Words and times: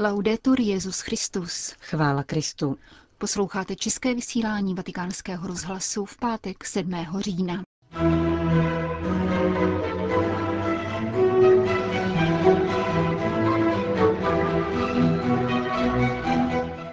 Laudetur 0.00 0.60
Jezus 0.60 1.00
Christus. 1.00 1.74
Chvála 1.80 2.22
Kristu. 2.22 2.76
Posloucháte 3.18 3.76
české 3.76 4.14
vysílání 4.14 4.74
Vatikánského 4.74 5.46
rozhlasu 5.46 6.04
v 6.04 6.16
pátek 6.16 6.64
7. 6.64 6.92
října. 7.18 7.62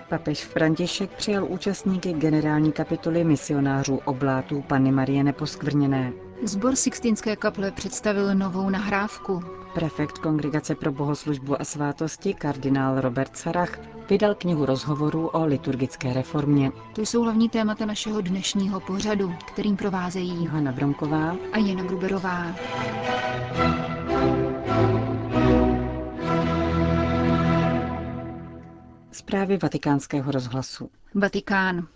Papež 0.09 0.45
František 0.45 1.09
přijal 1.11 1.45
účastníky 1.45 2.13
generální 2.13 2.71
kapituly 2.71 3.23
misionářů 3.23 3.99
oblátů 4.05 4.61
Panny 4.61 4.91
Marie 4.91 5.23
Neposkvrněné. 5.23 6.24
Zbor 6.43 6.75
Sixtinské 6.75 7.35
kaple 7.35 7.71
představil 7.71 8.35
novou 8.35 8.69
nahrávku. 8.69 9.43
Prefekt 9.73 10.17
Kongregace 10.17 10.75
pro 10.75 10.91
bohoslužbu 10.91 11.61
a 11.61 11.65
svátosti 11.65 12.33
kardinál 12.33 13.01
Robert 13.01 13.37
Sarach 13.37 13.79
vydal 14.09 14.35
knihu 14.35 14.65
rozhovorů 14.65 15.27
o 15.27 15.45
liturgické 15.45 16.13
reformě. 16.13 16.71
To 16.93 17.01
jsou 17.01 17.21
hlavní 17.23 17.49
témata 17.49 17.85
našeho 17.85 18.21
dnešního 18.21 18.79
pořadu, 18.79 19.33
kterým 19.47 19.77
provázejí 19.77 20.45
Johana 20.45 20.71
Bromková 20.71 21.35
a 21.53 21.57
Jana 21.57 21.83
Gruberová. 21.83 22.55
Zprávy 29.11 29.57
vatikánského 29.57 30.31
rozhlasu. 30.31 30.89
Vatikán. 31.15 31.87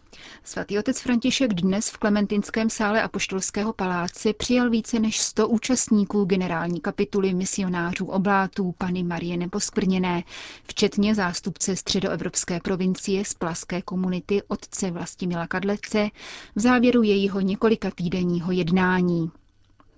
Svatý 0.44 0.80
otec 0.80 1.00
František 1.02 1.54
dnes 1.54 1.90
v 1.90 1.98
Klementinském 1.98 2.70
sále 2.70 3.02
Apoštolského 3.02 3.74
paláce 3.74 4.34
přijal 4.34 4.70
více 4.70 5.00
než 5.00 5.20
100 5.20 5.48
účastníků 5.48 6.26
generální 6.26 6.82
kapituly 6.82 7.34
misionářů 7.34 8.06
oblátů 8.06 8.76
Pany 8.78 9.04
Marie 9.04 9.38
Neposkvrněné, 9.38 10.24
včetně 10.64 11.16
zástupce 11.16 11.76
středoevropské 11.76 12.60
provincie 12.60 13.26
z 13.26 13.34
plaské 13.34 13.82
komunity 13.82 14.44
otce 14.48 14.92
Vlastimila 14.92 15.48
Kadlece 15.48 16.10
v 16.56 16.60
závěru 16.60 17.04
jejího 17.04 17.40
několika 17.40 17.92
týdenního 17.92 18.52
jednání. 18.52 19.32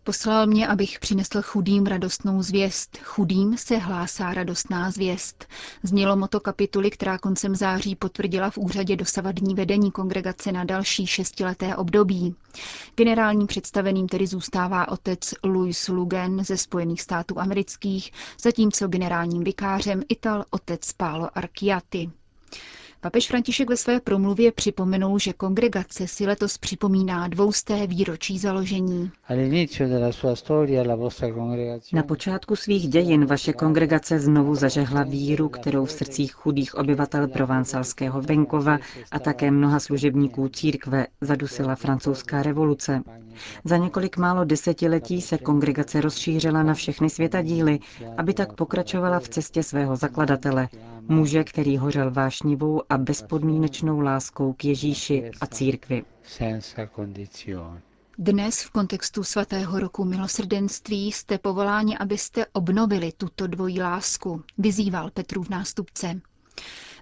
Poslal 0.03 0.47
mě, 0.47 0.67
abych 0.67 0.99
přinesl 0.99 1.41
chudým 1.41 1.85
radostnou 1.85 2.41
zvěst. 2.43 2.97
Chudým 3.03 3.57
se 3.57 3.77
hlásá 3.77 4.33
radostná 4.33 4.91
zvěst. 4.91 5.47
Znělo 5.83 6.15
moto 6.15 6.39
kapituly, 6.39 6.89
která 6.91 7.17
koncem 7.17 7.55
září 7.55 7.95
potvrdila 7.95 8.49
v 8.49 8.57
úřadě 8.57 8.95
dosavadní 8.95 9.55
vedení 9.55 9.91
kongregace 9.91 10.51
na 10.51 10.63
další 10.63 11.07
šestileté 11.07 11.75
období. 11.75 12.35
Generálním 12.95 13.47
představeným 13.47 14.07
tedy 14.07 14.27
zůstává 14.27 14.87
otec 14.87 15.33
Louis 15.43 15.87
Lugen 15.87 16.43
ze 16.43 16.57
Spojených 16.57 17.01
států 17.01 17.39
amerických, 17.39 18.11
zatímco 18.41 18.87
generálním 18.87 19.43
vikářem 19.43 20.01
Ital 20.09 20.45
otec 20.51 20.93
Pálo 20.93 21.37
Archiati. 21.37 22.11
Papež 23.03 23.27
František 23.27 23.69
ve 23.69 23.77
své 23.77 23.99
promluvě 23.99 24.51
připomenul, 24.51 25.19
že 25.19 25.33
kongregace 25.33 26.07
si 26.07 26.25
letos 26.25 26.57
připomíná 26.57 27.27
dvousté 27.27 27.87
výročí 27.87 28.37
založení. 28.39 29.11
Na 31.93 32.03
počátku 32.03 32.55
svých 32.55 32.87
dějin 32.87 33.25
vaše 33.25 33.53
kongregace 33.53 34.19
znovu 34.19 34.55
zažehla 34.55 35.03
víru, 35.03 35.49
kterou 35.49 35.85
v 35.85 35.91
srdcích 35.91 36.33
chudých 36.33 36.75
obyvatel 36.75 37.27
provansalského 37.27 38.21
venkova 38.21 38.77
a 39.11 39.19
také 39.19 39.51
mnoha 39.51 39.79
služebníků 39.79 40.47
církve 40.49 41.07
zadusila 41.21 41.75
francouzská 41.75 42.43
revoluce. 42.43 43.01
Za 43.65 43.77
několik 43.77 44.17
málo 44.17 44.45
desetiletí 44.45 45.21
se 45.21 45.37
kongregace 45.37 46.01
rozšířila 46.01 46.63
na 46.63 46.73
všechny 46.73 47.09
světadíly, 47.09 47.79
aby 48.17 48.33
tak 48.33 48.53
pokračovala 48.53 49.19
v 49.19 49.29
cestě 49.29 49.63
svého 49.63 49.95
zakladatele, 49.95 50.67
muže, 51.07 51.43
který 51.43 51.77
hořel 51.77 52.11
vášnivou 52.11 52.81
a 52.89 52.97
bezpodmínečnou 52.97 53.99
láskou 53.99 54.53
k 54.53 54.65
Ježíši 54.65 55.31
a 55.41 55.47
církvi. 55.47 56.03
Dnes 58.17 58.63
v 58.63 58.69
kontextu 58.69 59.23
svatého 59.23 59.79
roku 59.79 60.05
milosrdenství 60.05 61.11
jste 61.11 61.37
povoláni, 61.37 61.97
abyste 61.97 62.45
obnovili 62.53 63.11
tuto 63.17 63.47
dvojí 63.47 63.81
lásku, 63.81 64.43
vyzýval 64.57 65.09
Petrův 65.11 65.49
nástupce. 65.49 66.21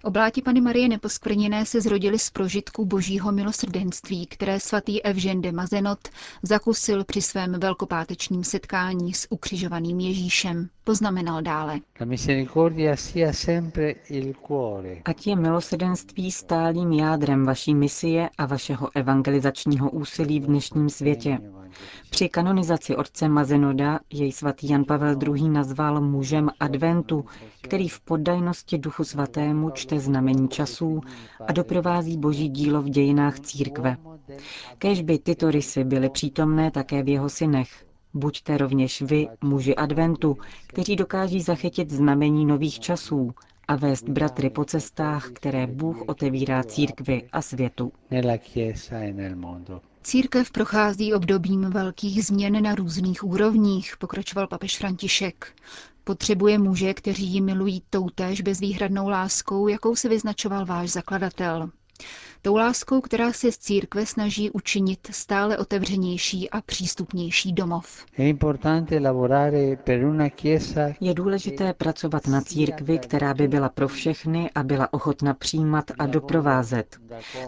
Obláti 0.03 0.41
Pany 0.41 0.61
Marie 0.61 0.89
Neposkvrněné 0.89 1.65
se 1.65 1.81
zrodily 1.81 2.19
z 2.19 2.29
prožitků 2.29 2.85
božího 2.85 3.31
milosrdenství, 3.31 4.27
které 4.27 4.59
svatý 4.59 5.03
Evžen 5.03 5.41
de 5.41 5.51
Mazenot 5.51 5.99
zakusil 6.43 7.03
při 7.03 7.21
svém 7.21 7.59
velkopátečním 7.59 8.43
setkání 8.43 9.13
s 9.13 9.27
ukřižovaným 9.31 9.99
Ježíšem. 9.99 10.69
Poznamenal 10.83 11.41
dále. 11.41 11.79
Ať 15.05 15.27
je 15.27 15.35
milosrdenství 15.35 16.31
stálým 16.31 16.91
jádrem 16.93 17.45
vaší 17.45 17.75
misie 17.75 18.29
a 18.37 18.45
vašeho 18.45 18.89
evangelizačního 18.95 19.89
úsilí 19.91 20.39
v 20.39 20.45
dnešním 20.45 20.89
světě. 20.89 21.37
Při 22.09 22.29
kanonizaci 22.29 22.95
otce 22.95 23.29
Mazenoda 23.29 23.99
jej 24.13 24.31
svatý 24.31 24.69
Jan 24.69 24.85
Pavel 24.85 25.15
II. 25.23 25.49
nazval 25.49 26.01
mužem 26.01 26.49
adventu, 26.59 27.25
který 27.61 27.87
v 27.89 27.99
poddajnosti 27.99 28.77
duchu 28.77 29.03
svatému 29.03 29.69
čte 29.69 29.99
znamení 29.99 30.49
časů 30.49 31.01
a 31.47 31.51
doprovází 31.53 32.17
boží 32.17 32.49
dílo 32.49 32.81
v 32.81 32.89
dějinách 32.89 33.39
církve. 33.39 33.97
Kéž 34.77 35.01
by 35.01 35.19
tyto 35.19 35.51
rysy 35.51 35.83
byly 35.83 36.09
přítomné 36.09 36.71
také 36.71 37.03
v 37.03 37.07
jeho 37.09 37.29
synech. 37.29 37.85
Buďte 38.13 38.57
rovněž 38.57 39.01
vy, 39.01 39.27
muži 39.41 39.75
adventu, 39.75 40.37
kteří 40.67 40.95
dokáží 40.95 41.41
zachytit 41.41 41.91
znamení 41.91 42.45
nových 42.45 42.79
časů 42.79 43.31
a 43.69 43.75
vést 43.75 44.09
bratry 44.09 44.49
po 44.49 44.65
cestách, 44.65 45.29
které 45.31 45.67
Bůh 45.67 46.01
otevírá 46.07 46.63
církvi 46.63 47.29
a 47.31 47.41
světu. 47.41 47.91
Církev 50.03 50.51
prochází 50.51 51.13
obdobím 51.13 51.61
velkých 51.61 52.25
změn 52.25 52.63
na 52.63 52.75
různých 52.75 53.23
úrovních, 53.23 53.97
pokračoval 53.97 54.47
papež 54.47 54.77
František. 54.77 55.47
Potřebuje 56.03 56.59
muže, 56.59 56.93
kteří 56.93 57.25
ji 57.25 57.41
milují 57.41 57.83
toutéž 57.89 58.41
bezvýhradnou 58.41 59.09
láskou, 59.09 59.67
jakou 59.67 59.95
se 59.95 60.09
vyznačoval 60.09 60.65
váš 60.65 60.89
zakladatel. 60.89 61.69
Tou 62.41 62.55
láskou, 62.55 63.01
která 63.01 63.33
se 63.33 63.51
z 63.51 63.57
církve 63.57 64.05
snaží 64.05 64.49
učinit 64.51 65.07
stále 65.11 65.57
otevřenější 65.57 66.49
a 66.49 66.61
přístupnější 66.61 67.53
domov. 67.53 68.05
Je 71.01 71.13
důležité 71.13 71.73
pracovat 71.73 72.27
na 72.27 72.41
církvi, 72.41 72.99
která 72.99 73.33
by 73.33 73.47
byla 73.47 73.69
pro 73.69 73.87
všechny 73.87 74.49
a 74.55 74.63
byla 74.63 74.93
ochotna 74.93 75.33
přijímat 75.33 75.91
a 75.99 76.05
doprovázet. 76.07 76.97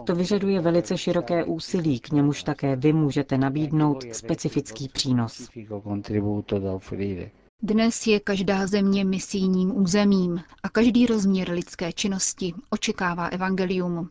To 0.04 0.14
vyžaduje 0.14 0.60
velice 0.60 0.98
široké 0.98 1.44
úsilí, 1.44 2.00
k 2.00 2.10
němuž 2.10 2.42
také 2.42 2.76
vy 2.76 2.92
můžete 2.92 3.38
nabídnout 3.38 4.04
specifický 4.12 4.88
přínos. 4.88 5.48
Dnes 7.62 8.06
je 8.06 8.20
každá 8.20 8.66
země 8.66 9.04
misijním 9.04 9.76
územím 9.78 10.40
a 10.62 10.68
každý 10.68 11.06
rozměr 11.06 11.50
lidské 11.50 11.92
činnosti 11.92 12.54
očekává 12.70 13.26
evangelium. 13.26 14.10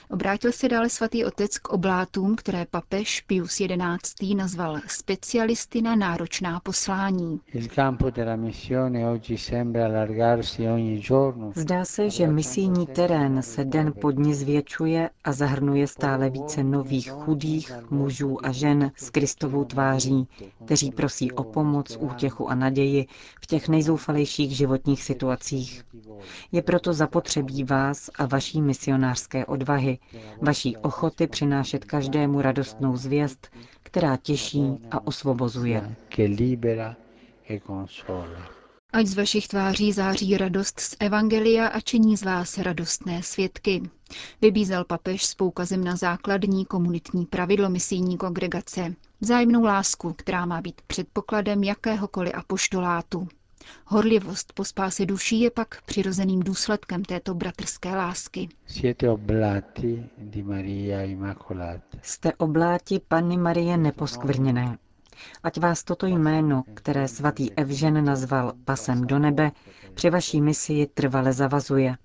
Obrátil 0.11 0.51
se 0.51 0.69
dále 0.69 0.89
svatý 0.89 1.25
otec 1.25 1.57
k 1.57 1.69
oblátům, 1.69 2.35
které 2.35 2.65
papež 2.71 3.21
Pius 3.21 3.61
XI. 4.03 4.35
nazval 4.35 4.79
specialisty 4.87 5.81
na 5.81 5.95
náročná 5.95 6.59
poslání. 6.59 7.39
Zdá 11.55 11.85
se, 11.85 12.09
že 12.09 12.27
misijní 12.27 12.87
terén 12.87 13.41
se 13.41 13.65
den 13.65 13.93
po 14.01 14.11
dni 14.11 14.35
zvětšuje 14.35 15.09
a 15.23 15.31
zahrnuje 15.31 15.87
stále 15.87 16.29
více 16.29 16.63
nových 16.63 17.09
chudých 17.11 17.71
mužů 17.89 18.45
a 18.45 18.51
žen 18.51 18.91
s 18.95 19.09
Kristovou 19.09 19.65
tváří, 19.65 20.27
kteří 20.65 20.91
prosí 20.91 21.31
o 21.31 21.43
pomoc, 21.43 21.97
útěchu 21.99 22.49
a 22.49 22.55
naději 22.55 23.05
v 23.41 23.45
těch 23.47 23.69
nejzoufalejších 23.69 24.57
životních 24.57 25.03
situacích. 25.03 25.83
Je 26.51 26.61
proto 26.61 26.93
zapotřebí 26.93 27.63
vás 27.63 28.09
a 28.19 28.25
vaší 28.25 28.61
misionářské 28.61 29.45
odvahy, 29.45 29.97
vaší 30.41 30.77
ochoty 30.77 31.27
přinášet 31.27 31.85
každému 31.85 32.41
radostnou 32.41 32.97
zvěst, 32.97 33.47
která 33.83 34.17
těší 34.17 34.63
a 34.91 35.07
osvobozuje. 35.07 35.95
Ať 38.93 39.07
z 39.07 39.15
vašich 39.15 39.47
tváří 39.47 39.91
září 39.91 40.37
radost 40.37 40.79
z 40.79 40.95
Evangelia 40.99 41.67
a 41.67 41.79
činí 41.79 42.17
z 42.17 42.23
vás 42.23 42.57
radostné 42.57 43.23
svědky. 43.23 43.81
Vybízel 44.41 44.85
papež 44.85 45.25
s 45.25 45.35
poukazem 45.35 45.83
na 45.83 45.95
základní 45.95 46.65
komunitní 46.65 47.25
pravidlo 47.25 47.69
misijní 47.69 48.17
kongregace. 48.17 48.95
Vzájemnou 49.21 49.63
lásku, 49.63 50.13
která 50.13 50.45
má 50.45 50.61
být 50.61 50.81
předpokladem 50.87 51.63
jakéhokoliv 51.63 52.33
apoštolátu. 52.35 53.27
Horlivost 53.85 54.53
po 54.53 54.65
spáse 54.65 55.05
duší 55.05 55.41
je 55.41 55.51
pak 55.51 55.81
přirozeným 55.85 56.39
důsledkem 56.39 57.03
této 57.05 57.33
bratrské 57.33 57.95
lásky. 57.95 58.49
Jste 62.01 62.33
obláti 62.37 63.01
Panny 63.07 63.37
Marie 63.37 63.77
Neposkvrněné. 63.77 64.77
Ať 65.43 65.59
vás 65.59 65.83
toto 65.83 66.05
jméno, 66.05 66.63
které 66.73 67.07
svatý 67.07 67.53
Evžen 67.53 68.05
nazval 68.05 68.53
pasem 68.65 69.07
do 69.07 69.19
nebe, 69.19 69.51
při 69.93 70.09
vaší 70.09 70.41
misii 70.41 70.87
trvale 70.87 71.33
zavazuje. 71.33 71.95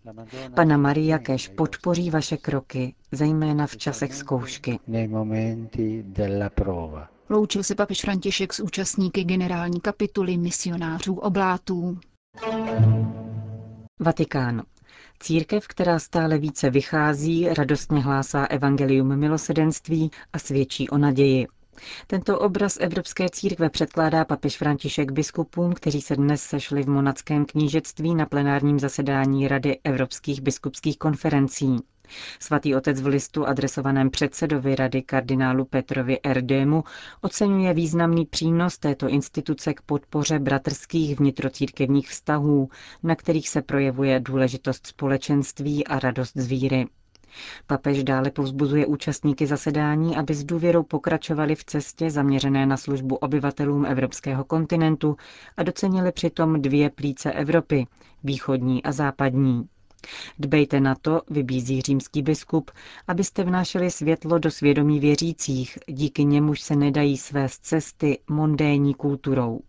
Pana 0.54 0.76
Maria 0.76 1.18
kež 1.18 1.48
podpoří 1.48 2.10
vaše 2.10 2.36
kroky, 2.36 2.94
zejména 3.12 3.66
v 3.66 3.76
časech 3.76 4.14
zkoušky. 4.14 4.78
Loučil 7.28 7.62
se 7.62 7.74
papež 7.74 8.00
František 8.00 8.52
s 8.52 8.60
účastníky 8.60 9.24
generální 9.24 9.80
kapituly 9.80 10.36
misionářů 10.36 11.14
oblátů. 11.14 11.98
Vatikán. 14.00 14.62
Církev, 15.20 15.66
která 15.68 15.98
stále 15.98 16.38
více 16.38 16.70
vychází, 16.70 17.48
radostně 17.48 18.00
hlásá 18.00 18.44
evangelium 18.44 19.16
milosedenství 19.16 20.10
a 20.32 20.38
svědčí 20.38 20.88
o 20.88 20.98
naději. 20.98 21.46
Tento 22.06 22.38
obraz 22.38 22.76
Evropské 22.80 23.26
církve 23.30 23.70
předkládá 23.70 24.24
papež 24.24 24.56
František 24.58 25.12
biskupům, 25.12 25.72
kteří 25.72 26.00
se 26.00 26.16
dnes 26.16 26.42
sešli 26.42 26.82
v 26.82 26.88
monackém 26.88 27.44
knížectví 27.44 28.14
na 28.14 28.26
plenárním 28.26 28.78
zasedání 28.78 29.48
Rady 29.48 29.78
Evropských 29.84 30.40
biskupských 30.40 30.98
konferencí. 30.98 31.76
Svatý 32.40 32.74
otec 32.74 33.00
v 33.00 33.06
listu 33.06 33.46
adresovaném 33.46 34.10
předsedovi 34.10 34.74
rady 34.74 35.02
kardinálu 35.02 35.64
Petrovi 35.64 36.20
Erdému 36.20 36.84
oceňuje 37.20 37.74
významný 37.74 38.26
přínos 38.26 38.78
této 38.78 39.08
instituce 39.08 39.74
k 39.74 39.80
podpoře 39.82 40.38
bratrských 40.38 41.18
vnitrocírkevních 41.18 42.08
vztahů, 42.08 42.68
na 43.02 43.14
kterých 43.16 43.48
se 43.48 43.62
projevuje 43.62 44.20
důležitost 44.20 44.86
společenství 44.86 45.86
a 45.86 45.98
radost 45.98 46.32
z 46.36 46.46
víry. 46.46 46.86
Papež 47.66 48.04
dále 48.04 48.30
povzbuzuje 48.30 48.86
účastníky 48.86 49.46
zasedání, 49.46 50.16
aby 50.16 50.34
s 50.34 50.44
důvěrou 50.44 50.82
pokračovali 50.82 51.54
v 51.54 51.64
cestě 51.64 52.10
zaměřené 52.10 52.66
na 52.66 52.76
službu 52.76 53.16
obyvatelům 53.16 53.86
evropského 53.86 54.44
kontinentu 54.44 55.16
a 55.56 55.62
docenili 55.62 56.12
přitom 56.12 56.62
dvě 56.62 56.90
plíce 56.90 57.32
Evropy, 57.32 57.86
východní 58.24 58.82
a 58.82 58.92
západní. 58.92 59.68
Dbejte 60.38 60.80
na 60.80 60.94
to, 60.94 61.20
vybízí 61.30 61.80
římský 61.82 62.22
biskup, 62.22 62.70
abyste 63.08 63.44
vnášeli 63.44 63.90
světlo 63.90 64.38
do 64.38 64.50
svědomí 64.50 65.00
věřících, 65.00 65.78
díky 65.88 66.24
němuž 66.24 66.60
se 66.60 66.76
nedají 66.76 67.16
svést 67.16 67.64
cesty 67.64 68.18
mondénní 68.30 68.94
kulturou. 68.94 69.60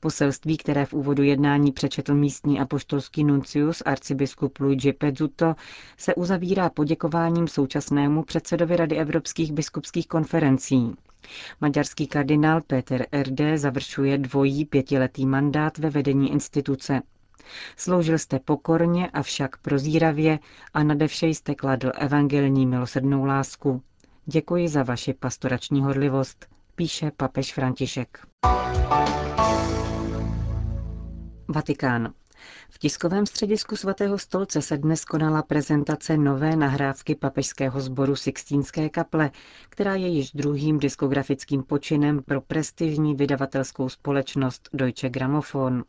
Poselství, 0.00 0.56
které 0.56 0.86
v 0.86 0.92
úvodu 0.92 1.22
jednání 1.22 1.72
přečetl 1.72 2.14
místní 2.14 2.60
apoštolský 2.60 3.24
nuncius 3.24 3.82
arcibiskup 3.86 4.58
Luigi 4.58 4.92
Pezzuto, 4.92 5.54
se 5.96 6.14
uzavírá 6.14 6.70
poděkováním 6.70 7.48
současnému 7.48 8.22
předsedovi 8.22 8.76
Rady 8.76 8.96
evropských 8.96 9.52
biskupských 9.52 10.08
konferencí. 10.08 10.96
Maďarský 11.60 12.06
kardinál 12.06 12.60
Peter 12.66 13.06
Erde 13.12 13.58
završuje 13.58 14.18
dvojí 14.18 14.64
pětiletý 14.64 15.26
mandát 15.26 15.78
ve 15.78 15.90
vedení 15.90 16.32
instituce. 16.32 17.02
Sloužil 17.76 18.18
jste 18.18 18.38
pokorně, 18.38 19.10
avšak 19.10 19.56
prozíravě 19.56 20.38
a 20.74 20.82
nadevše 20.82 21.26
jste 21.26 21.54
kladl 21.54 21.90
evangelní 21.98 22.66
milosrdnou 22.66 23.24
lásku. 23.24 23.82
Děkuji 24.26 24.68
za 24.68 24.82
vaši 24.82 25.14
pastorační 25.14 25.82
horlivost, 25.82 26.46
píše 26.76 27.10
papež 27.16 27.54
František. 27.54 28.18
Vatikán. 31.48 32.12
V 32.70 32.78
tiskovém 32.78 33.26
středisku 33.26 33.76
svatého 33.76 34.18
stolce 34.18 34.62
se 34.62 34.76
dnes 34.76 35.04
konala 35.04 35.42
prezentace 35.42 36.16
nové 36.16 36.56
nahrávky 36.56 37.14
papežského 37.14 37.80
sboru 37.80 38.16
Sixtínské 38.16 38.88
kaple, 38.88 39.30
která 39.68 39.94
je 39.94 40.08
již 40.08 40.30
druhým 40.32 40.78
diskografickým 40.78 41.62
počinem 41.62 42.22
pro 42.22 42.40
prestižní 42.40 43.14
vydavatelskou 43.14 43.88
společnost 43.88 44.68
Deutsche 44.72 45.08
Grammophon. 45.10 45.84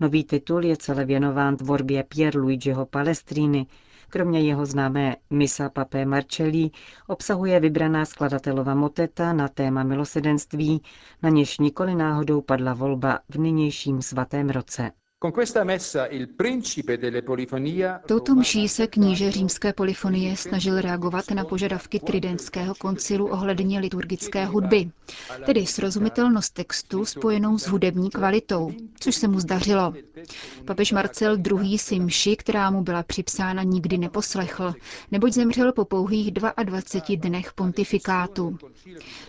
Nový 0.00 0.24
titul 0.24 0.64
je 0.64 0.76
celé 0.76 1.04
věnován 1.04 1.56
tvorbě 1.56 2.04
Pier 2.04 2.36
Luigiho 2.36 2.86
Palestrini. 2.86 3.66
Kromě 4.12 4.40
jeho 4.40 4.66
známé 4.66 5.16
Misa 5.30 5.68
Papé 5.68 6.04
Marcelli 6.04 6.70
obsahuje 7.06 7.60
vybraná 7.60 8.04
skladatelova 8.04 8.74
moteta 8.74 9.32
na 9.32 9.48
téma 9.48 9.82
milosedenství, 9.82 10.82
na 11.22 11.28
něž 11.28 11.58
nikoli 11.58 11.94
náhodou 11.94 12.40
padla 12.40 12.74
volba 12.74 13.18
v 13.28 13.38
nynějším 13.38 14.02
svatém 14.02 14.50
roce. 14.50 14.90
Touto 18.06 18.34
mší 18.34 18.68
se 18.68 18.86
kníže 18.86 19.30
římské 19.30 19.72
polifonie 19.72 20.36
snažil 20.36 20.80
reagovat 20.80 21.30
na 21.30 21.44
požadavky 21.44 22.00
tridentského 22.00 22.74
koncilu 22.74 23.26
ohledně 23.28 23.78
liturgické 23.80 24.44
hudby, 24.44 24.90
tedy 25.46 25.66
srozumitelnost 25.66 26.54
textu 26.54 27.04
spojenou 27.04 27.58
s 27.58 27.66
hudební 27.68 28.10
kvalitou, 28.10 28.72
což 29.00 29.14
se 29.14 29.28
mu 29.28 29.40
zdařilo. 29.40 29.94
Papež 30.64 30.92
Marcel 30.92 31.36
II. 31.62 31.78
si 31.78 32.00
mši, 32.00 32.36
která 32.36 32.70
mu 32.70 32.82
byla 32.82 33.02
připsána, 33.02 33.62
nikdy 33.62 33.98
neposlechl, 33.98 34.74
neboť 35.10 35.32
zemřel 35.32 35.72
po 35.72 35.84
pouhých 35.84 36.30
22 36.32 37.16
dnech 37.16 37.52
pontifikátu. 37.52 38.58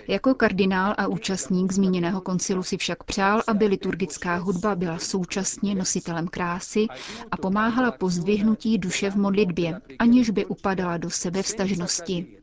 Jako 0.07 0.34
kardinál 0.36 0.95
a 0.98 1.07
účastník 1.07 1.72
zmíněného 1.72 2.22
koncilu 2.22 2.63
si 2.63 2.78
však 2.78 3.04
přál, 3.04 3.42
aby 3.48 3.66
liturgická 3.66 4.36
hudba 4.36 4.75
byla 4.75 5.00
současně 5.00 5.75
nositelem 5.83 6.27
krásy 6.27 6.88
a 7.31 7.38
pomáhala 7.38 7.91
pozdvihnutí 7.91 8.77
duše 8.77 9.12
v 9.12 9.15
modlitbě, 9.15 9.81
aniž 10.00 10.30
by 10.30 10.45
upadala 10.45 10.97
do 10.97 11.09
sebe 11.09 11.44
vstažnosti. 11.44 12.38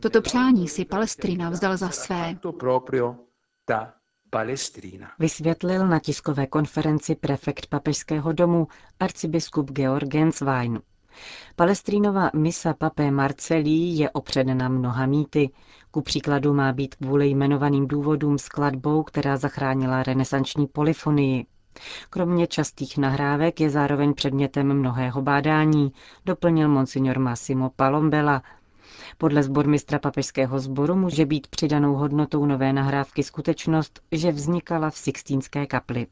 Toto 0.00 0.22
přání 0.22 0.68
si 0.68 0.84
Palestrina 0.84 1.50
vzal 1.50 1.76
za 1.76 1.88
své. 1.88 2.36
Vysvětlil 5.18 5.86
na 5.88 5.98
tiskové 5.98 6.46
konferenci 6.46 7.14
prefekt 7.14 7.66
papežského 7.66 8.32
domu 8.32 8.68
arcibiskup 9.00 9.70
Georgen 9.70 10.32
Zwein. 10.32 10.80
Palestrínová 11.56 12.30
misa 12.34 12.74
papé 12.74 13.10
Marcelí 13.10 13.98
je 13.98 14.10
opředena 14.10 14.68
mnoha 14.68 15.06
mýty. 15.06 15.50
Ku 15.90 16.00
příkladu 16.02 16.54
má 16.54 16.72
být 16.72 16.94
kvůli 16.94 17.28
jmenovaným 17.28 17.88
důvodům 17.88 18.38
skladbou, 18.38 19.02
která 19.02 19.36
zachránila 19.36 20.02
renesanční 20.02 20.66
polifonii. 20.66 21.46
Kromě 22.10 22.46
častých 22.46 22.98
nahrávek 22.98 23.60
je 23.60 23.70
zároveň 23.70 24.14
předmětem 24.14 24.74
mnohého 24.74 25.22
bádání, 25.22 25.92
doplnil 26.26 26.68
monsignor 26.68 27.18
Massimo 27.18 27.70
Palombela, 27.70 28.42
podle 29.18 29.42
sbormistra 29.42 29.98
papežského 29.98 30.58
sboru 30.58 30.96
může 30.96 31.26
být 31.26 31.46
přidanou 31.46 31.94
hodnotou 31.94 32.46
nové 32.46 32.72
nahrávky 32.72 33.22
skutečnost, 33.22 34.00
že 34.12 34.32
vznikala 34.32 34.90
v 34.90 34.96
Sixtínské 34.98 35.66
kapli. 35.66 36.06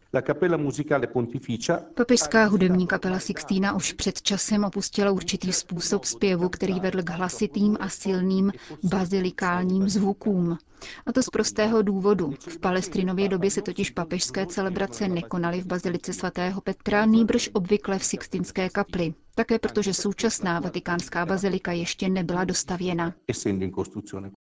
Papežská 1.95 2.45
hudební 2.45 2.87
kapela 2.87 3.19
Sixtína 3.19 3.75
už 3.75 3.93
před 3.93 4.23
časem 4.23 4.65
opustila 4.65 5.11
určitý 5.11 5.53
způsob 5.53 6.05
zpěvu, 6.05 6.49
který 6.49 6.81
vedl 6.81 7.03
k 7.03 7.11
hlasitým 7.11 7.77
a 7.81 7.89
silným 7.89 8.53
bazilikálním 8.85 9.89
zvukům. 9.89 10.59
A 11.07 11.13
to 11.13 11.23
z 11.23 11.31
prostého 11.31 11.83
důvodu. 11.83 12.35
V 12.49 12.59
palestrinově 12.59 13.29
době 13.29 13.51
se 13.51 13.63
totiž 13.63 13.91
papežské 13.91 14.47
celebrace 14.47 15.09
nekonaly 15.09 15.61
v 15.61 15.67
bazilice 15.67 16.13
svatého 16.13 16.61
Petra, 16.61 17.07
nýbrž 17.07 17.51
obvykle 17.53 17.99
v 17.99 18.05
Sixtinské 18.05 18.69
kapli. 18.69 19.15
Také 19.35 19.59
protože 19.59 19.95
současná 19.95 20.61
vatikánská 20.61 21.27
bazilika 21.27 21.73
ještě 21.73 22.09
nebyla 22.09 22.45
dostavěna. 22.45 23.15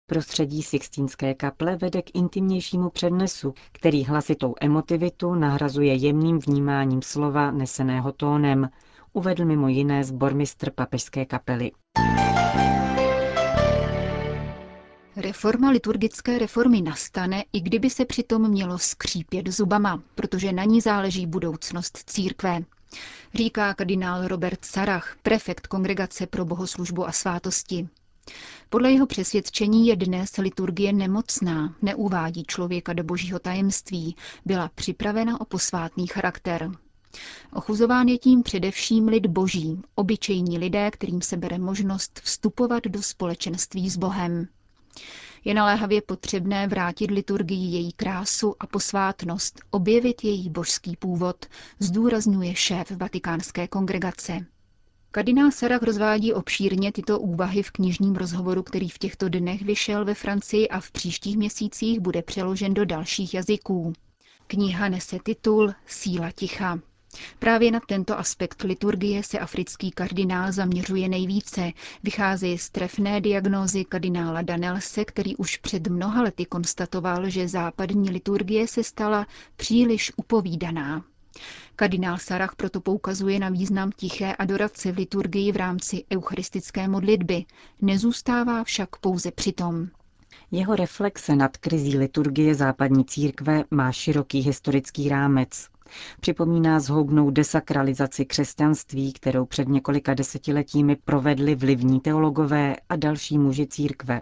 Prostředí 0.05 0.63
Sixtínské 0.63 1.33
kaple 1.33 1.75
vede 1.75 2.01
k 2.01 2.15
intimnějšímu 2.15 2.89
přednesu, 2.89 3.53
který 3.71 4.03
hlasitou 4.03 4.55
emotivitu 4.61 5.35
nahrazuje 5.35 5.93
jemným 5.93 6.39
vnímáním 6.39 7.01
slova 7.01 7.51
neseného 7.51 8.11
tónem, 8.11 8.69
uvedl 9.13 9.45
mimo 9.45 9.67
jiné 9.67 10.03
zbormistr 10.03 10.71
papežské 10.71 11.25
kapely. 11.25 11.71
Reforma 15.15 15.69
liturgické 15.69 16.39
reformy 16.39 16.81
nastane, 16.81 17.43
i 17.53 17.61
kdyby 17.61 17.89
se 17.89 18.05
přitom 18.05 18.49
mělo 18.49 18.77
skřípět 18.77 19.47
zubama, 19.47 20.03
protože 20.15 20.51
na 20.51 20.63
ní 20.63 20.81
záleží 20.81 21.27
budoucnost 21.27 21.97
církve. 22.05 22.59
Říká 23.33 23.73
kardinál 23.73 24.27
Robert 24.27 24.65
Sarach, 24.65 25.15
prefekt 25.23 25.67
Kongregace 25.67 26.27
pro 26.27 26.45
bohoslužbu 26.45 27.07
a 27.07 27.11
svátosti. 27.11 27.89
Podle 28.69 28.91
jeho 28.91 29.05
přesvědčení 29.07 29.87
je 29.87 29.95
dnes 29.95 30.37
liturgie 30.37 30.93
nemocná, 30.93 31.75
neuvádí 31.81 32.43
člověka 32.43 32.93
do 32.93 33.03
božího 33.03 33.39
tajemství, 33.39 34.15
byla 34.45 34.69
připravena 34.75 35.41
o 35.41 35.45
posvátný 35.45 36.07
charakter. 36.07 36.71
Ochuzován 37.53 38.07
je 38.07 38.17
tím 38.17 38.43
především 38.43 39.07
lid 39.07 39.27
boží, 39.27 39.81
obyčejní 39.95 40.57
lidé, 40.57 40.91
kterým 40.91 41.21
se 41.21 41.37
bere 41.37 41.57
možnost 41.57 42.19
vstupovat 42.23 42.83
do 42.83 43.03
společenství 43.03 43.89
s 43.89 43.97
Bohem. 43.97 44.47
Je 45.45 45.53
naléhavě 45.53 46.01
potřebné 46.01 46.67
vrátit 46.67 47.11
liturgii 47.11 47.75
její 47.75 47.91
krásu 47.93 48.55
a 48.59 48.67
posvátnost, 48.67 49.59
objevit 49.71 50.23
její 50.23 50.49
božský 50.49 50.95
původ, 50.95 51.45
zdůrazňuje 51.79 52.55
šéf 52.55 52.91
vatikánské 52.91 53.67
kongregace. 53.67 54.45
Kardinál 55.11 55.51
Sarah 55.51 55.81
rozvádí 55.83 56.33
obšírně 56.33 56.91
tyto 56.91 57.19
úvahy 57.19 57.63
v 57.63 57.71
knižním 57.71 58.15
rozhovoru, 58.15 58.63
který 58.63 58.89
v 58.89 58.97
těchto 58.97 59.29
dnech 59.29 59.61
vyšel 59.61 60.05
ve 60.05 60.13
Francii 60.13 60.69
a 60.69 60.79
v 60.79 60.91
příštích 60.91 61.37
měsících 61.37 61.99
bude 61.99 62.21
přeložen 62.21 62.73
do 62.73 62.85
dalších 62.85 63.33
jazyků. 63.33 63.93
Kniha 64.47 64.89
nese 64.89 65.17
titul 65.23 65.73
Síla 65.85 66.31
ticha. 66.31 66.79
Právě 67.39 67.71
na 67.71 67.79
tento 67.87 68.19
aspekt 68.19 68.63
liturgie 68.63 69.23
se 69.23 69.39
africký 69.39 69.91
kardinál 69.91 70.51
zaměřuje 70.51 71.09
nejvíce. 71.09 71.71
Vychází 72.03 72.57
z 72.57 72.69
trefné 72.69 73.21
diagnózy 73.21 73.85
kardinála 73.85 74.41
Danelse, 74.41 75.05
který 75.05 75.35
už 75.35 75.57
před 75.57 75.87
mnoha 75.87 76.21
lety 76.23 76.45
konstatoval, 76.45 77.29
že 77.29 77.47
západní 77.47 78.09
liturgie 78.09 78.67
se 78.67 78.83
stala 78.83 79.27
příliš 79.55 80.11
upovídaná. 80.15 81.03
Kardinál 81.75 82.17
Sarach 82.17 82.55
proto 82.55 82.81
poukazuje 82.81 83.39
na 83.39 83.49
význam 83.49 83.91
tiché 83.95 84.35
adorace 84.35 84.91
v 84.91 84.97
liturgii 84.97 85.51
v 85.51 85.55
rámci 85.55 86.03
eucharistické 86.13 86.87
modlitby. 86.87 87.45
Nezůstává 87.81 88.63
však 88.63 88.95
pouze 88.95 89.31
přitom. 89.31 89.87
Jeho 90.51 90.75
reflexe 90.75 91.35
nad 91.35 91.57
krizí 91.57 91.97
liturgie 91.97 92.55
západní 92.55 93.05
církve 93.05 93.63
má 93.71 93.91
široký 93.91 94.39
historický 94.39 95.09
rámec. 95.09 95.67
Připomíná 96.19 96.79
zhoubnou 96.79 97.31
desakralizaci 97.31 98.25
křesťanství, 98.25 99.13
kterou 99.13 99.45
před 99.45 99.67
několika 99.67 100.13
desetiletími 100.13 100.95
provedli 100.95 101.55
vlivní 101.55 101.99
teologové 101.99 102.75
a 102.89 102.95
další 102.95 103.37
muži 103.37 103.67
církve. 103.67 104.21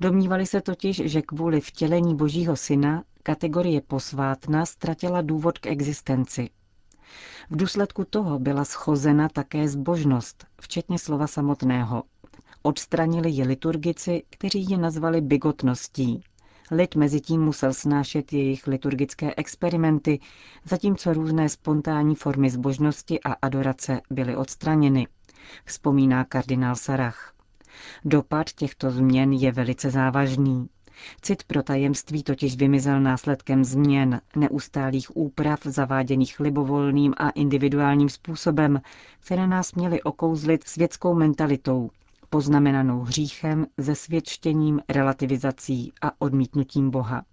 Domnívali 0.00 0.46
se 0.46 0.60
totiž, 0.60 1.02
že 1.04 1.22
kvůli 1.22 1.60
vtělení 1.60 2.16
Božího 2.16 2.56
syna 2.56 3.04
kategorie 3.22 3.80
posvátna 3.80 4.66
ztratila 4.66 5.22
důvod 5.22 5.58
k 5.58 5.66
existenci. 5.66 6.48
V 7.50 7.56
důsledku 7.56 8.04
toho 8.04 8.38
byla 8.38 8.64
schozena 8.64 9.28
také 9.28 9.68
zbožnost, 9.68 10.46
včetně 10.60 10.98
slova 10.98 11.26
samotného. 11.26 12.02
Odstranili 12.62 13.30
ji 13.30 13.44
liturgici, 13.44 14.22
kteří 14.30 14.62
ji 14.64 14.76
nazvali 14.76 15.20
bigotností. 15.20 16.22
Lid 16.74 16.94
mezi 16.96 17.20
tím 17.20 17.42
musel 17.42 17.72
snášet 17.74 18.32
jejich 18.32 18.66
liturgické 18.66 19.34
experimenty, 19.36 20.20
zatímco 20.64 21.12
různé 21.12 21.48
spontánní 21.48 22.14
formy 22.14 22.50
zbožnosti 22.50 23.20
a 23.24 23.32
adorace 23.42 24.00
byly 24.10 24.36
odstraněny, 24.36 25.06
vzpomíná 25.64 26.24
kardinál 26.24 26.76
Sarach. 26.76 27.32
Dopad 28.04 28.52
těchto 28.52 28.90
změn 28.90 29.32
je 29.32 29.52
velice 29.52 29.90
závažný. 29.90 30.68
Cit 31.22 31.42
pro 31.44 31.62
tajemství 31.62 32.22
totiž 32.22 32.56
vymizel 32.56 33.00
následkem 33.00 33.64
změn, 33.64 34.20
neustálých 34.36 35.16
úprav 35.16 35.60
zaváděných 35.64 36.40
libovolným 36.40 37.14
a 37.16 37.30
individuálním 37.30 38.08
způsobem, 38.08 38.80
které 39.20 39.46
nás 39.46 39.74
měly 39.74 40.02
okouzlit 40.02 40.64
světskou 40.64 41.14
mentalitou, 41.14 41.90
poznamenanou 42.32 43.00
hříchem, 43.00 43.66
zesvědčením, 43.78 44.80
relativizací 44.88 45.92
a 46.02 46.12
odmítnutím 46.18 46.90
Boha, 46.90 47.24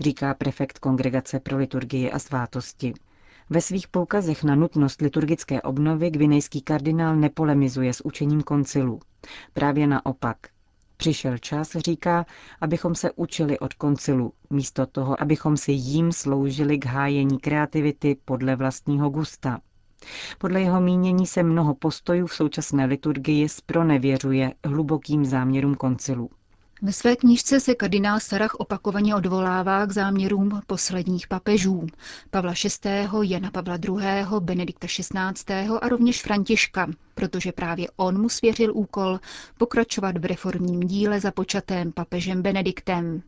říká 0.00 0.34
prefekt 0.34 0.78
Kongregace 0.78 1.40
pro 1.40 1.56
liturgii 1.56 2.10
a 2.10 2.18
svátosti. 2.18 2.94
Ve 3.50 3.60
svých 3.60 3.88
poukazech 3.88 4.44
na 4.44 4.54
nutnost 4.54 5.00
liturgické 5.00 5.62
obnovy 5.62 6.10
gvinejský 6.10 6.60
kardinál 6.60 7.16
nepolemizuje 7.16 7.92
s 7.92 8.04
učením 8.04 8.42
koncilu. 8.42 9.00
Právě 9.52 9.86
naopak. 9.86 10.36
Přišel 10.96 11.38
čas, 11.38 11.70
říká, 11.76 12.26
abychom 12.60 12.94
se 12.94 13.10
učili 13.12 13.58
od 13.58 13.74
koncilu, 13.74 14.32
místo 14.50 14.86
toho, 14.86 15.22
abychom 15.22 15.56
si 15.56 15.72
jím 15.72 16.12
sloužili 16.12 16.78
k 16.78 16.86
hájení 16.86 17.38
kreativity 17.38 18.16
podle 18.24 18.56
vlastního 18.56 19.10
gusta. 19.10 19.60
Podle 20.38 20.60
jeho 20.60 20.80
mínění 20.80 21.26
se 21.26 21.42
mnoho 21.42 21.74
postojů 21.74 22.26
v 22.26 22.34
současné 22.34 22.84
liturgii 22.86 23.48
spronevěřuje 23.48 24.54
hlubokým 24.64 25.24
záměrům 25.24 25.74
koncilu. 25.74 26.30
Ve 26.82 26.92
své 26.92 27.16
knížce 27.16 27.60
se 27.60 27.74
kardinál 27.74 28.20
Sarach 28.20 28.54
opakovaně 28.54 29.14
odvolává 29.14 29.86
k 29.86 29.92
záměrům 29.92 30.60
posledních 30.66 31.28
papežů. 31.28 31.86
Pavla 32.30 32.54
VI., 32.84 33.08
Jana 33.22 33.50
Pavla 33.50 33.76
II., 33.76 34.40
Benedikta 34.40 34.86
XVI. 34.86 35.68
a 35.80 35.88
rovněž 35.88 36.22
Františka, 36.22 36.86
protože 37.14 37.52
právě 37.52 37.88
on 37.96 38.20
mu 38.20 38.28
svěřil 38.28 38.72
úkol 38.76 39.20
pokračovat 39.58 40.18
v 40.18 40.24
reformním 40.24 40.80
díle 40.80 41.20
započatém 41.20 41.92
papežem 41.92 42.42
Benediktem. 42.42 43.22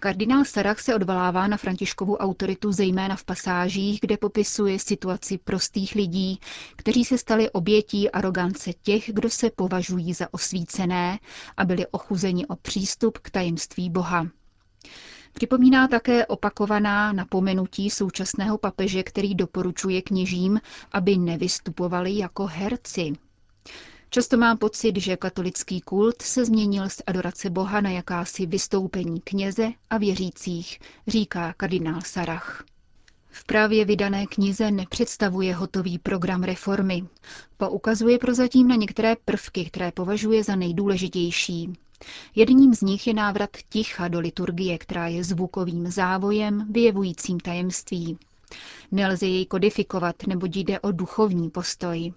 Kardinál 0.00 0.44
Sarach 0.44 0.80
se 0.80 0.94
odvolává 0.94 1.46
na 1.48 1.56
Františkovu 1.56 2.16
autoritu 2.16 2.72
zejména 2.72 3.16
v 3.16 3.24
pasážích, 3.24 4.00
kde 4.00 4.16
popisuje 4.16 4.78
situaci 4.78 5.38
prostých 5.38 5.94
lidí, 5.94 6.40
kteří 6.76 7.04
se 7.04 7.18
stali 7.18 7.50
obětí 7.50 8.10
arogance 8.10 8.72
těch, 8.72 9.10
kdo 9.14 9.30
se 9.30 9.50
považují 9.50 10.14
za 10.14 10.34
osvícené 10.34 11.18
a 11.56 11.64
byli 11.64 11.86
ochuzeni 11.86 12.46
o 12.46 12.56
přístup 12.56 13.18
k 13.18 13.30
tajemství 13.30 13.90
Boha. 13.90 14.26
Připomíná 15.32 15.88
také 15.88 16.26
opakovaná 16.26 17.12
napomenutí 17.12 17.90
současného 17.90 18.58
papeže, 18.58 19.02
který 19.02 19.34
doporučuje 19.34 20.02
kněžím, 20.02 20.60
aby 20.92 21.16
nevystupovali 21.16 22.18
jako 22.18 22.46
herci, 22.46 23.12
Často 24.10 24.36
mám 24.36 24.58
pocit, 24.58 24.96
že 24.96 25.16
katolický 25.16 25.80
kult 25.80 26.22
se 26.22 26.44
změnil 26.44 26.88
z 26.88 27.02
adorace 27.06 27.50
Boha 27.50 27.80
na 27.80 27.90
jakási 27.90 28.46
vystoupení 28.46 29.20
kněze 29.20 29.68
a 29.90 29.98
věřících, 29.98 30.80
říká 31.06 31.52
kardinál 31.52 32.00
Sarach. 32.04 32.64
V 33.30 33.44
právě 33.44 33.84
vydané 33.84 34.26
knize 34.26 34.70
nepředstavuje 34.70 35.54
hotový 35.54 35.98
program 35.98 36.42
reformy. 36.42 37.04
Poukazuje 37.56 38.18
prozatím 38.18 38.68
na 38.68 38.74
některé 38.76 39.16
prvky, 39.24 39.64
které 39.64 39.92
považuje 39.92 40.44
za 40.44 40.56
nejdůležitější. 40.56 41.72
Jedním 42.34 42.74
z 42.74 42.80
nich 42.80 43.06
je 43.06 43.14
návrat 43.14 43.50
ticha 43.68 44.08
do 44.08 44.20
liturgie, 44.20 44.78
která 44.78 45.08
je 45.08 45.24
zvukovým 45.24 45.90
závojem 45.90 46.66
vyjevujícím 46.72 47.40
tajemství. 47.40 48.18
Nelze 48.92 49.26
jej 49.26 49.46
kodifikovat, 49.46 50.16
neboť 50.26 50.56
jde 50.56 50.80
o 50.80 50.92
duchovní 50.92 51.50
postoj. 51.50 52.12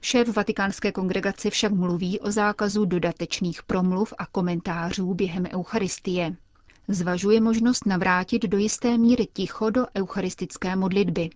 Šéf 0.00 0.28
vatikánské 0.28 0.92
kongregace 0.92 1.50
však 1.50 1.72
mluví 1.72 2.20
o 2.20 2.30
zákazu 2.30 2.84
dodatečných 2.84 3.62
promluv 3.62 4.14
a 4.18 4.26
komentářů 4.26 5.14
během 5.14 5.46
Eucharistie. 5.54 6.36
Zvažuje 6.88 7.40
možnost 7.40 7.86
navrátit 7.86 8.42
do 8.42 8.58
jisté 8.58 8.98
míry 8.98 9.26
ticho 9.32 9.70
do 9.70 9.86
eucharistické 9.96 10.76
modlitby. 10.76 11.30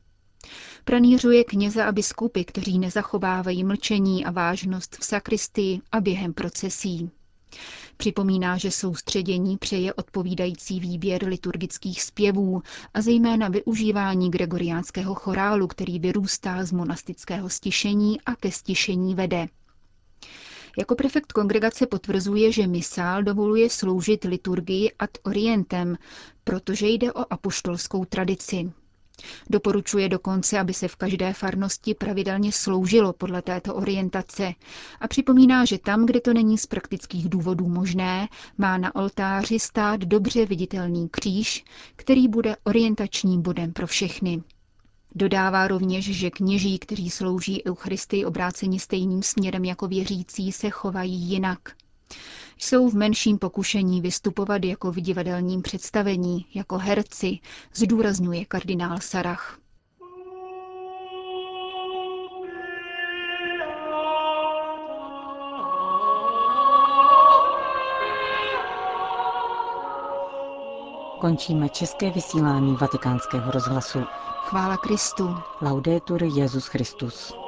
Pranířuje 0.84 1.44
kněze 1.44 1.84
a 1.84 1.92
biskupy, 1.92 2.44
kteří 2.44 2.78
nezachovávají 2.78 3.64
mlčení 3.64 4.24
a 4.24 4.30
vážnost 4.30 4.96
v 5.00 5.04
sakristii 5.04 5.80
a 5.92 6.00
během 6.00 6.34
procesí. 6.34 7.10
Připomíná, 7.96 8.56
že 8.56 8.70
soustředění 8.70 9.58
přeje 9.58 9.94
odpovídající 9.94 10.80
výběr 10.80 11.24
liturgických 11.28 12.02
zpěvů 12.02 12.62
a 12.94 13.00
zejména 13.02 13.48
využívání 13.48 14.30
gregoriánského 14.30 15.14
chorálu, 15.14 15.66
který 15.66 15.98
vyrůstá 15.98 16.64
z 16.64 16.72
monastického 16.72 17.48
stišení 17.48 18.20
a 18.20 18.36
ke 18.36 18.52
stišení 18.52 19.14
vede. 19.14 19.46
Jako 20.78 20.94
prefekt 20.94 21.32
kongregace 21.32 21.86
potvrzuje, 21.86 22.52
že 22.52 22.66
misál 22.66 23.22
dovoluje 23.22 23.70
sloužit 23.70 24.24
liturgii 24.24 24.92
ad 24.98 25.10
orientem, 25.22 25.96
protože 26.44 26.88
jde 26.88 27.12
o 27.12 27.32
apoštolskou 27.32 28.04
tradici. 28.04 28.72
Doporučuje 29.50 30.08
dokonce, 30.08 30.58
aby 30.58 30.74
se 30.74 30.88
v 30.88 30.96
každé 30.96 31.32
farnosti 31.32 31.94
pravidelně 31.94 32.52
sloužilo 32.52 33.12
podle 33.12 33.42
této 33.42 33.74
orientace 33.74 34.52
a 35.00 35.08
připomíná, 35.08 35.64
že 35.64 35.78
tam, 35.78 36.06
kde 36.06 36.20
to 36.20 36.32
není 36.34 36.58
z 36.58 36.66
praktických 36.66 37.28
důvodů 37.28 37.68
možné, 37.68 38.28
má 38.58 38.78
na 38.78 38.94
oltáři 38.94 39.58
stát 39.58 40.00
dobře 40.00 40.46
viditelný 40.46 41.08
kříž, 41.08 41.64
který 41.96 42.28
bude 42.28 42.56
orientačním 42.64 43.42
bodem 43.42 43.72
pro 43.72 43.86
všechny. 43.86 44.42
Dodává 45.14 45.68
rovněž, 45.68 46.04
že 46.04 46.30
kněží, 46.30 46.78
kteří 46.78 47.10
slouží 47.10 47.64
Eucharistii 47.66 48.24
obráceni 48.24 48.78
stejným 48.80 49.22
směrem 49.22 49.64
jako 49.64 49.88
věřící, 49.88 50.52
se 50.52 50.70
chovají 50.70 51.14
jinak 51.14 51.58
jsou 52.58 52.88
v 52.88 52.94
menším 52.94 53.38
pokušení 53.38 54.00
vystupovat 54.00 54.64
jako 54.64 54.92
v 54.92 55.00
divadelním 55.00 55.62
představení, 55.62 56.46
jako 56.54 56.78
herci, 56.78 57.38
zdůrazňuje 57.74 58.44
kardinál 58.44 58.98
Sarach. 59.00 59.58
Končíme 71.20 71.68
české 71.68 72.10
vysílání 72.10 72.76
vatikánského 72.76 73.50
rozhlasu. 73.50 73.98
Chvála 74.44 74.76
Kristu. 74.76 75.36
Laudetur 75.60 76.22
Jezus 76.22 76.66
Christus. 76.66 77.39